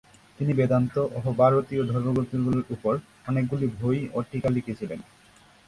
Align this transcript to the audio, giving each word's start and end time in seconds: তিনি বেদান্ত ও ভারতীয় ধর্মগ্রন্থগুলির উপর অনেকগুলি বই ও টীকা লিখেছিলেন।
তিনি 0.39 0.51
বেদান্ত 0.53 0.95
ও 1.17 1.29
ভারতীয় 1.33 1.81
ধর্মগ্রন্থগুলির 1.85 2.69
উপর 2.69 2.93
অনেকগুলি 3.27 3.65
বই 3.79 3.99
ও 4.13 4.19
টীকা 4.31 4.49
লিখেছিলেন। 4.49 4.99